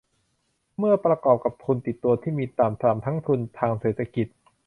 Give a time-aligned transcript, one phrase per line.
[0.77, 4.27] เมื่อประกอบกับทุนติดตัวที่มีต่ำ ต่ำทั้งทุนทางเศรษฐกิจ